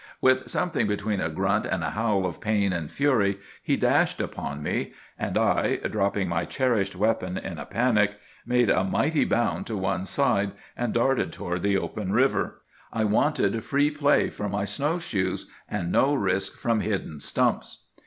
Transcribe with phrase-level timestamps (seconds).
[0.19, 4.63] "With something between a grunt and a howl of pain and fury he dashed upon
[4.63, 9.77] me; and I, dropping my cherished weapon in a panic, made a mighty bound to
[9.77, 12.63] one side and darted toward the open river.
[12.91, 17.83] I wanted free play for my snow shoes, and no risk from hidden stumps.